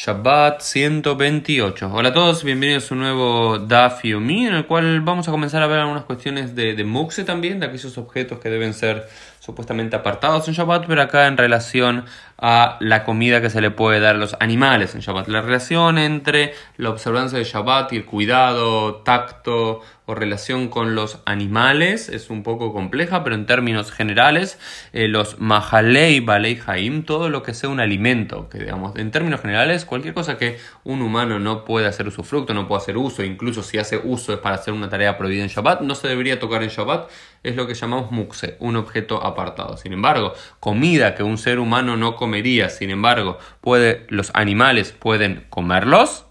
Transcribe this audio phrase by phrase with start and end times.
[0.00, 1.90] Shabbat 128.
[1.92, 5.60] Hola a todos, bienvenidos a un nuevo Daf Yomi en el cual vamos a comenzar
[5.60, 9.08] a ver algunas cuestiones de, de Muxe también, de aquellos objetos que deben ser
[9.48, 12.04] supuestamente apartados en Shabbat, pero acá en relación
[12.36, 15.26] a la comida que se le puede dar a los animales en Shabbat.
[15.28, 21.18] La relación entre la observancia de Shabbat y el cuidado, tacto o relación con los
[21.26, 24.58] animales es un poco compleja, pero en términos generales,
[24.92, 29.40] eh, los mahalei, balei haim, todo lo que sea un alimento, que digamos, en términos
[29.40, 33.62] generales, cualquier cosa que un humano no puede hacer usufructo, no puede hacer uso, incluso
[33.62, 36.62] si hace uso es para hacer una tarea prohibida en Shabbat, no se debería tocar
[36.62, 37.10] en Shabbat,
[37.42, 39.37] es lo que llamamos mukse, un objeto apartado.
[39.76, 45.46] Sin embargo, comida que un ser humano no comería, sin embargo, puede, los animales pueden
[45.50, 46.24] comerlos,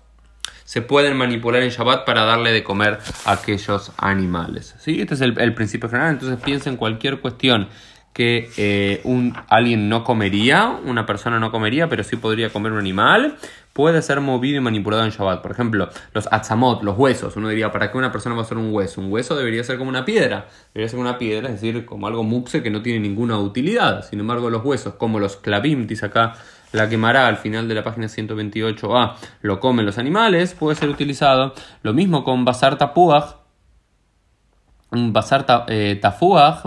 [0.65, 4.75] se pueden manipular en Shabbat para darle de comer a aquellos animales.
[4.79, 4.99] ¿sí?
[4.99, 6.11] Este es el, principio general.
[6.11, 7.69] Entonces piensa en cualquier cuestión
[8.17, 12.79] que eh, un, alguien no comería, una persona no comería, pero sí podría comer un
[12.79, 13.35] animal,
[13.73, 15.43] puede ser movido y manipulado en Shabbat.
[15.43, 17.35] Por ejemplo, los atzamot, los huesos.
[17.35, 19.01] Uno diría, ¿para qué una persona va a ser un hueso?
[19.01, 20.47] Un hueso debería ser como una piedra.
[20.73, 24.03] Debería ser una piedra, es decir, como algo muxe que no tiene ninguna utilidad.
[24.03, 26.33] Sin embargo, los huesos, como los clavim, dice acá
[26.71, 31.53] la quemará al final de la página 128a, lo comen los animales, puede ser utilizado.
[31.81, 33.36] Lo mismo con basar tapuaj.
[34.89, 36.63] Un basar eh, tafuaj,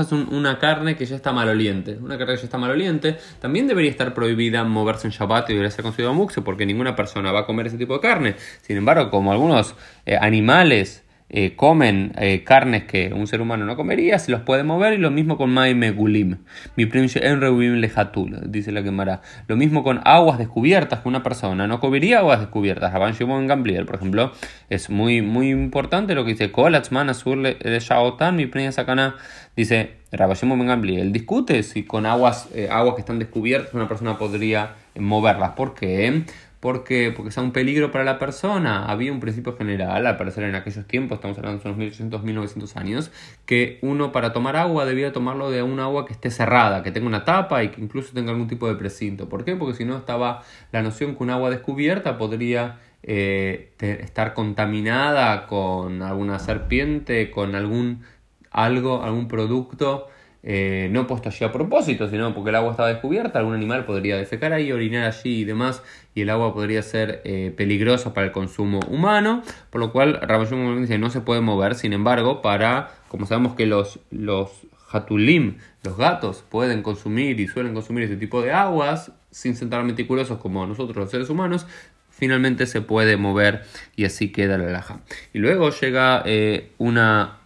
[0.00, 1.96] es una carne que ya está maloliente.
[1.96, 5.70] Una carne que ya está maloliente también debería estar prohibida moverse en Shabbat y debería
[5.70, 8.36] ser considerado muxe porque ninguna persona va a comer ese tipo de carne.
[8.60, 11.03] Sin embargo, como algunos eh, animales
[11.36, 14.98] eh, comen eh, carnes que un ser humano no comería, se los puede mover y
[14.98, 15.52] lo mismo con
[15.90, 16.36] Gulim.
[16.76, 16.86] Mi
[17.24, 17.40] en
[17.80, 19.20] lejatul, dice la quemará.
[19.48, 22.92] Lo mismo con aguas descubiertas que una persona no comería aguas descubiertas.
[22.92, 24.30] Rabban Shimon Gambliel, por ejemplo,
[24.70, 29.16] es muy, muy importante lo que dice Kolatzman Azur de Shaotan, mi Sakana.
[29.56, 34.76] Dice Rabban Shimon discute si con aguas, eh, aguas que están descubiertas una persona podría
[34.96, 35.50] moverlas.
[35.50, 36.06] ¿Por qué?
[36.06, 36.24] porque,
[36.64, 38.86] porque sea un peligro para la persona.
[38.86, 42.76] Había un principio general, al parecer en aquellos tiempos, estamos hablando de unos 1800, 1900
[42.78, 43.10] años,
[43.44, 47.06] que uno para tomar agua debía tomarlo de un agua que esté cerrada, que tenga
[47.06, 49.28] una tapa y que incluso tenga algún tipo de precinto.
[49.28, 49.56] ¿Por qué?
[49.56, 56.00] Porque si no estaba la noción que un agua descubierta podría eh, estar contaminada con
[56.00, 58.04] alguna serpiente, con algún
[58.50, 60.08] algo, algún producto
[60.46, 64.18] eh, no puesto allí a propósito, sino porque el agua estaba descubierta, algún animal podría
[64.18, 65.82] defecar ahí, orinar allí y demás,
[66.14, 70.82] y el agua podría ser eh, peligrosa para el consumo humano, por lo cual Rabayun
[70.82, 74.50] dice no se puede mover, sin embargo, para, como sabemos que los, los
[74.92, 79.86] hatulim, los gatos, pueden consumir y suelen consumir ese tipo de aguas, sin ser tan
[79.86, 81.66] meticulosos como nosotros los seres humanos,
[82.10, 83.62] finalmente se puede mover
[83.96, 85.00] y así queda la laja.
[85.32, 87.38] Y luego llega eh, una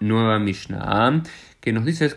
[0.00, 1.22] nueva Mishnah
[1.64, 2.12] que nos dice es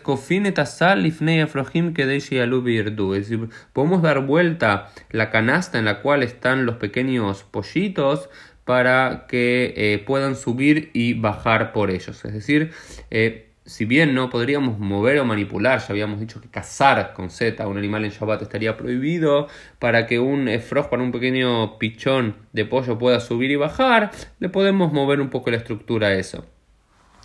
[3.30, 8.28] decir, podemos dar vuelta la canasta en la cual están los pequeños pollitos
[8.66, 12.22] para que eh, puedan subir y bajar por ellos.
[12.26, 12.72] Es decir,
[13.10, 17.66] eh, si bien no podríamos mover o manipular, ya habíamos dicho que cazar con Z
[17.66, 19.48] un animal en Shabbat estaría prohibido,
[19.78, 24.10] para que un efroj, para un pequeño pichón de pollo pueda subir y bajar,
[24.40, 26.44] le podemos mover un poco la estructura a eso.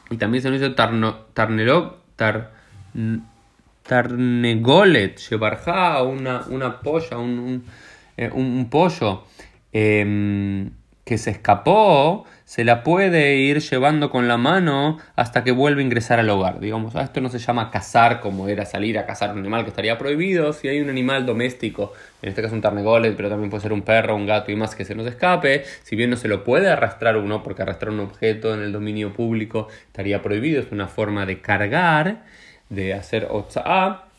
[0.10, 2.52] Y también se nos dice tarnerog tar,
[3.84, 7.64] tarnegolet, shebarja, una, una polla, un, un,
[8.18, 9.26] eh, pollo
[9.74, 10.70] eh,
[11.04, 15.86] que se escapó, se la puede ir llevando con la mano hasta que vuelve a
[15.86, 16.60] ingresar al hogar.
[16.60, 19.98] Digamos, esto no se llama cazar como era salir a cazar un animal que estaría
[19.98, 20.54] prohibido.
[20.54, 23.82] Si hay un animal doméstico, en este caso un tarnegolet, pero también puede ser un
[23.82, 26.70] perro, un gato y más que se nos escape, si bien no se lo puede
[26.70, 31.26] arrastrar uno, porque arrastrar un objeto en el dominio público estaría prohibido, es una forma
[31.26, 32.22] de cargar,
[32.70, 34.14] de hacer otsa'a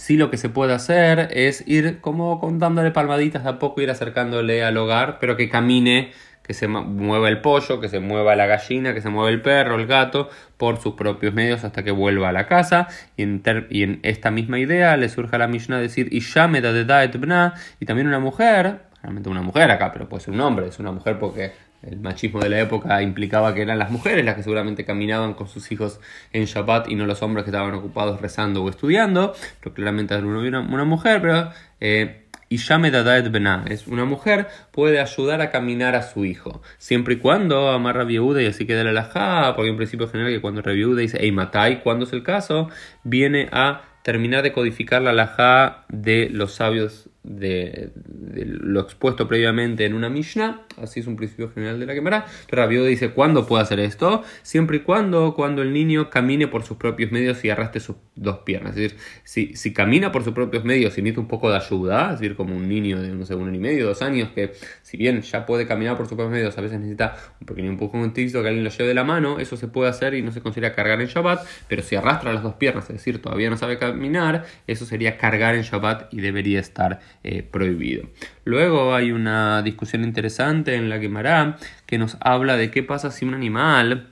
[0.00, 3.90] sí lo que se puede hacer es ir como contándole palmaditas de a poco, ir
[3.90, 6.12] acercándole al hogar, pero que camine,
[6.42, 9.76] que se mueva el pollo, que se mueva la gallina, que se mueva el perro,
[9.76, 12.88] el gato, por sus propios medios hasta que vuelva a la casa.
[13.16, 18.08] Y en, esta misma idea le surge a la Mishnah decir, y de y también
[18.08, 21.52] una mujer, realmente una mujer acá, pero puede ser un hombre, es una mujer porque
[21.82, 25.48] el machismo de la época implicaba que eran las mujeres las que seguramente caminaban con
[25.48, 26.00] sus hijos
[26.32, 30.26] en Shabbat y no los hombres que estaban ocupados rezando o estudiando, pero claramente era
[30.26, 31.50] una, una mujer, pero...
[31.80, 37.14] Eh, y Dadaet Benah es una mujer, puede ayudar a caminar a su hijo, siempre
[37.14, 40.60] y cuando amarra viuda y así queda la alajá, porque un principio general que cuando
[40.60, 42.68] reviuda dice Ey Matai, cuando es el caso,
[43.04, 47.92] viene a terminar de codificar la alajá de los sabios de,
[48.34, 52.26] lo expuesto previamente en una Mishnah, así es un principio general de la quemará.
[52.48, 54.22] Rabio dice, ¿cuándo puede hacer esto?
[54.42, 58.38] Siempre y cuando, cuando el niño camine por sus propios medios y arrastre sus dos
[58.38, 58.76] piernas.
[58.76, 62.12] Es decir, si, si camina por sus propios medios y necesita un poco de ayuda,
[62.12, 64.52] es decir, como un niño de, no sé, un año y medio, dos años, que
[64.82, 68.00] si bien ya puede caminar por sus propios medios, a veces necesita un pequeño empujón,
[68.00, 70.40] un que alguien lo lleve de la mano, eso se puede hacer y no se
[70.40, 73.78] considera cargar en Shabbat, pero si arrastra las dos piernas, es decir, todavía no sabe
[73.78, 78.08] caminar, eso sería cargar en Shabbat y debería estar eh, prohibido.
[78.50, 81.56] Luego hay una discusión interesante en la Gemara
[81.86, 84.08] que nos habla de qué pasa si un animal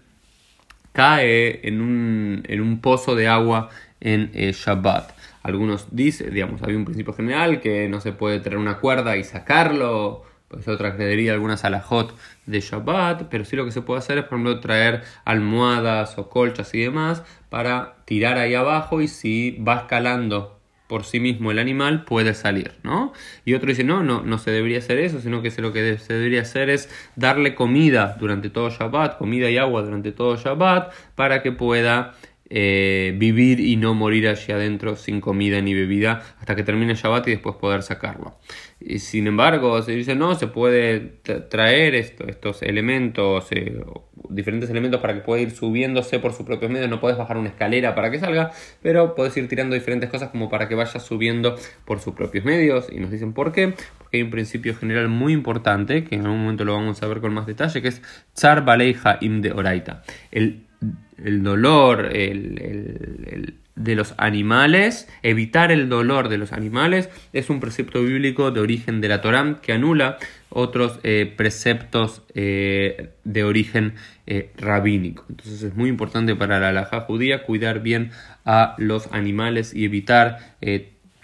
[0.93, 3.69] cae en un, en un pozo de agua
[3.99, 5.11] en eh, Shabbat.
[5.43, 9.25] Algunos dicen, digamos, hay un principio general que no se puede traer una cuerda y
[9.25, 14.19] sacarlo, pues otra creería algunas alajot de Shabbat, pero sí lo que se puede hacer
[14.19, 19.59] es, por ejemplo, traer almohadas o colchas y demás para tirar ahí abajo y si
[19.59, 20.58] va escalando
[20.89, 23.13] por sí mismo el animal puede salir, ¿no?
[23.45, 26.15] Y otro dice, no, no, no se debería hacer eso, sino que lo que se
[26.15, 31.43] debería hacer es darle comida durante todo Shabbat, comida y agua durante todo Shabbat, para
[31.43, 32.15] que pueda
[32.51, 37.29] eh, vivir y no morir allí adentro sin comida ni bebida hasta que termine Shabbat
[37.29, 38.39] y después poder sacarlo.
[38.81, 41.01] Y sin embargo, se dice no, se puede
[41.51, 43.83] traer esto, estos elementos, eh,
[44.29, 46.89] diferentes elementos para que pueda ir subiéndose por sus propios medios.
[46.89, 50.49] No puedes bajar una escalera para que salga, pero puedes ir tirando diferentes cosas como
[50.49, 52.87] para que vaya subiendo por sus propios medios.
[52.93, 53.75] Y nos dicen por qué.
[53.99, 57.21] Porque hay un principio general muy importante, que en algún momento lo vamos a ver
[57.21, 58.01] con más detalle, que es
[58.33, 60.03] Tsar Baleija im de Oraita.
[60.31, 60.69] El
[61.25, 62.11] el dolor
[63.79, 69.01] de los animales, evitar el dolor de los animales, es un precepto bíblico de origen
[69.01, 70.19] de la Torá que anula
[70.51, 73.95] otros eh, preceptos eh, de origen
[74.27, 75.25] eh, rabínico.
[75.29, 78.11] Entonces es muy importante para la alhaja judía cuidar bien
[78.45, 80.57] a los animales y evitar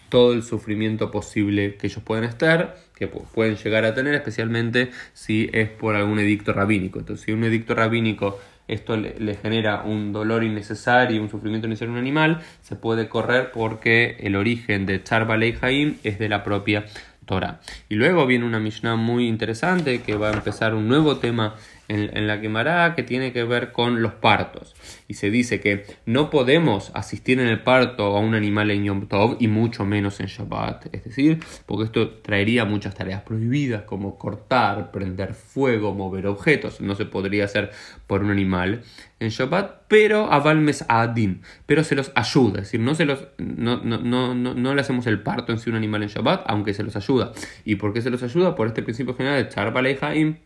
[0.09, 5.51] todo el sufrimiento posible que ellos pueden estar, que pueden llegar a tener, especialmente si
[5.53, 7.01] es por algún edicto rabínico.
[7.01, 11.95] Entonces, si un edicto rabínico esto le, genera un dolor innecesario un sufrimiento innecesario a
[11.95, 16.87] un animal, se puede correr porque el origen de Char es de la propia
[17.25, 17.61] Torah.
[17.89, 21.55] Y luego viene una Mishnah muy interesante que va a empezar un nuevo tema
[21.89, 24.75] en, la quemará que tiene que ver con los partos.
[25.09, 29.07] Y se dice que no podemos asistir en el parto a un animal en Yom
[29.07, 30.95] Tov y mucho menos en Shabbat.
[30.95, 36.81] Es decir, porque esto traería muchas tareas prohibidas como cortar, prender fuego, mover objetos.
[36.81, 37.71] No se podría hacer
[38.07, 38.83] por un animal
[39.21, 43.81] en Shabbat, pero avalmes adin, pero se los ayuda, es decir, no, se los, no,
[43.83, 46.83] no, no, no, le hacemos el parto en sí un animal en Shabbat, aunque se
[46.83, 47.33] los ayuda.
[47.65, 48.55] ¿Y por qué se los ayuda?
[48.55, 49.73] Por este principio general de Char
[50.03, 50.37] Haim,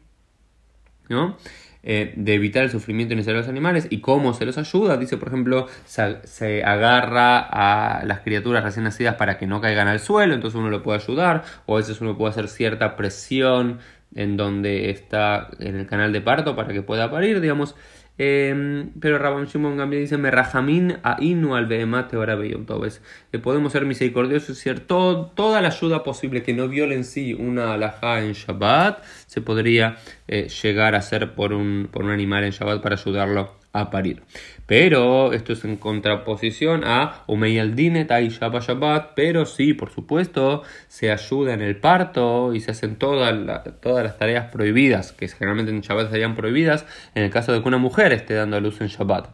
[1.09, 1.37] ¿no?
[1.85, 4.97] Eh, de evitar el sufrimiento innecesario de los animales y cómo se los ayuda.
[4.97, 10.01] Dice, por ejemplo, se, agarra a las criaturas recién nacidas para que no caigan al
[10.01, 13.79] suelo, entonces uno lo puede ayudar, o a veces uno puede hacer cierta presión
[14.15, 17.77] en donde está en el canal de parto para que pueda parir, digamos.
[18.19, 23.01] Em, pero Rabban Shimon Gamliel dice, Merrajamin a inu al behemate ahora Entonces,
[23.31, 27.33] que podemos ser misericordiosos y hacer toda la ayuda posible que no viole en sí
[27.33, 32.43] una alajá en Shabbat, se podría eh, llegar a hacer por un, por un animal
[32.43, 34.23] en Shabbat para ayudarlo a parir.
[34.67, 41.11] Pero esto es en contraposición a Umeyaldinet y Shabbat Shabbat, pero sí, por supuesto, se
[41.11, 46.11] ayuda en el parto y se hacen todas las tareas prohibidas, que generalmente en Shabbat
[46.11, 46.85] serían prohibidas,
[47.15, 49.31] en el caso de que una mujer esté dando a luz en Shabbat.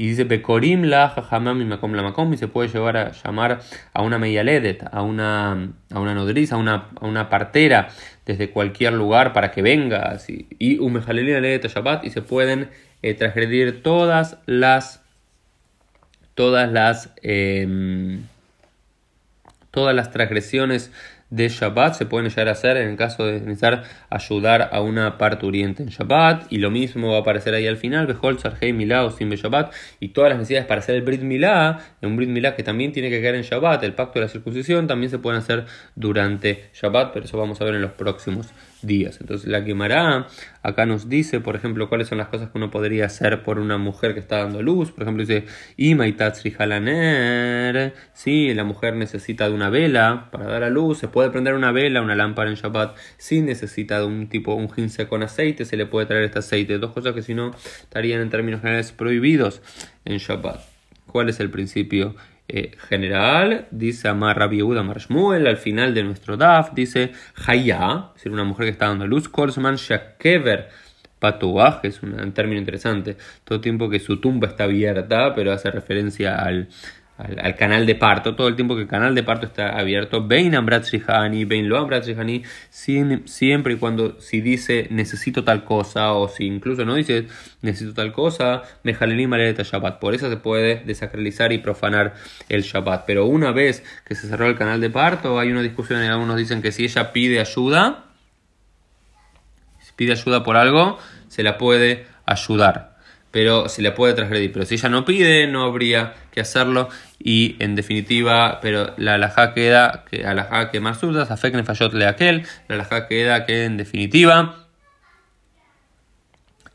[0.00, 3.60] Y dice Bekorim la jajamam y makom la makom y se puede llevar a llamar
[3.92, 7.88] a una meyaledet, a una, a una nodriza, a una, a una partera
[8.24, 10.04] desde cualquier lugar para que venga.
[10.04, 10.48] Así.
[10.58, 12.70] Y un ledet Shabbat y se pueden
[13.02, 15.02] eh, transgredir todas las
[16.34, 18.22] todas las em,
[19.70, 20.90] todas las transgresiones
[21.30, 21.94] de Shabbat.
[21.94, 25.88] Se pueden llegar a hacer en el caso de necesitar ayudar a una parturiente en
[25.88, 26.52] Shabbat.
[26.52, 28.06] Y lo mismo va a aparecer ahí al final.
[28.06, 29.72] Behol Sarhei Milá o Sin Shabbat.
[30.00, 33.10] Y todas las necesidades para hacer el Brit Milá un Brit Milá que también tiene
[33.10, 37.12] que quedar en Shabbat el pacto de la circuncisión también se pueden hacer durante Shabbat
[37.12, 38.48] pero eso vamos a ver en los próximos
[38.86, 39.18] días.
[39.20, 40.26] Entonces la quemará
[40.62, 43.78] acá nos dice, por ejemplo, cuáles son las cosas que uno podría hacer por una
[43.78, 44.92] mujer que está dando luz.
[44.92, 45.46] Por ejemplo, dice,
[45.76, 47.94] Imaitatri halaner.
[48.12, 50.98] Sí, la mujer necesita de una vela para dar a luz.
[50.98, 52.96] Se puede prender una vela, una lámpara en Shabbat.
[53.16, 56.78] Si necesita de un tipo, un gince con aceite, se le puede traer este aceite.
[56.78, 59.62] Dos cosas que si no estarían en términos generales prohibidos
[60.04, 60.60] en Shabbat.
[61.06, 62.14] ¿Cuál es el principio
[62.52, 67.12] eh, general, dice Amar Rabbi Yehuda Marshmuel, al final de nuestro DAF, dice
[67.46, 70.68] Haya, es decir, una mujer que está dando luz, Kolsman Shakever
[71.20, 76.36] Patuaj, es un, término interesante, todo tiempo que su tumba está abierta, pero hace referencia
[76.42, 76.68] al,
[77.20, 80.54] al, canal de parto, todo el tiempo que el canal de parto está abierto, Bein
[80.54, 80.84] Ambrat
[81.46, 82.04] Bein Lo Ambrat
[83.24, 87.26] siempre y cuando si dice necesito tal cosa, o si incluso no dice
[87.62, 89.98] necesito tal cosa, Mejalelim Maleta Shabbat.
[89.98, 92.14] Por eso se puede desacralizar y profanar
[92.48, 93.04] el Shabbat.
[93.06, 96.36] Pero una vez que se cerró el canal de parto, hay una discusión, en algunos
[96.36, 98.04] dicen que si ella pide ayuda,
[99.80, 100.98] si pide ayuda por algo,
[101.28, 102.89] se la puede ayudar
[103.30, 104.52] pero se le puede transgredir.
[104.52, 106.88] Pero si ella no pide, no habría que hacerlo.
[107.18, 112.06] Y en definitiva, pero la alajá queda, que alajá que más dudas, afek fallot le
[112.06, 114.66] aquel, la alajá queda que en definitiva,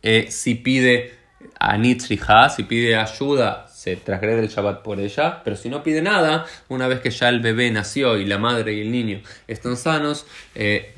[0.03, 1.15] eh, si pide
[1.59, 6.01] a Nitzriha, si pide ayuda, se transgrede el Shabbat por ella, pero si no pide
[6.01, 9.77] nada, una vez que ya el bebé nació y la madre y el niño están
[9.77, 10.95] sanos, eh,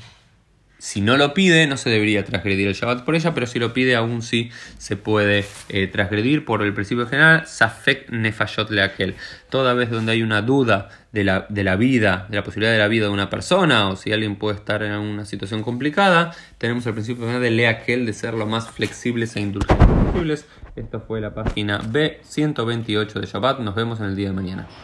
[0.80, 3.74] si no lo pide, no se debería transgredir el Shabbat por ella, pero si lo
[3.74, 9.16] pide, aún sí se puede eh, transgredir por el principio general, Safek Nefayot aquel.
[9.50, 12.78] Toda vez donde hay una duda de la, de la vida, de la posibilidad de
[12.78, 16.86] la vida de una persona, o si alguien puede estar en una situación complicada, tenemos
[16.86, 20.46] el principio general de Leakel de ser lo más flexibles e indulgentes posibles.
[20.76, 23.60] Esto fue la página B128 de Shabbat.
[23.62, 24.68] Nos vemos en el día de mañana.